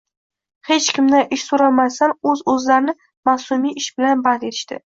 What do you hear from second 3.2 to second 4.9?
mavsumiy ish bilan band etishdi.